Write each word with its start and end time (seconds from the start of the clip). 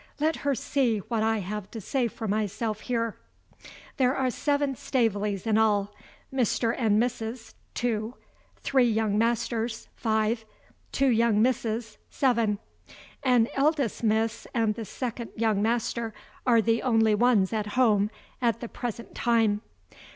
Let 0.19 0.37
her 0.37 0.55
see 0.55 0.97
what 0.97 1.21
I 1.21 1.41
have 1.41 1.69
to 1.69 1.79
say 1.79 2.07
for 2.07 2.27
myself 2.27 2.79
here. 2.79 3.17
There 3.97 4.15
are 4.15 4.31
seven 4.31 4.73
Staveleys 4.73 5.45
in 5.45 5.59
all: 5.59 5.93
Mr. 6.33 6.73
and 6.75 6.99
Mrs. 6.99 7.53
(two); 7.75 8.15
three 8.57 8.89
young 8.89 9.15
Masters 9.19 9.89
(five); 9.95 10.43
two 10.91 11.09
young 11.09 11.39
Misses 11.39 11.99
(seven). 12.09 12.57
An 13.21 13.47
eldest 13.53 14.01
miss 14.01 14.47
and 14.55 14.73
the 14.73 14.85
second 14.85 15.29
young 15.35 15.61
Master 15.61 16.15
are 16.47 16.63
the 16.63 16.81
only 16.81 17.13
ones 17.13 17.53
at 17.53 17.67
home 17.77 18.09
at 18.41 18.59
the 18.59 18.67
present 18.67 19.13
time. 19.13 19.61